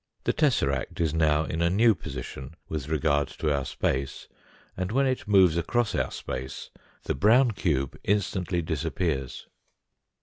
[0.23, 4.27] The tesseract is now in a new position with regard to our space,
[4.75, 6.71] and when it moves across our space
[7.03, 9.47] the brown cube instantly disappears.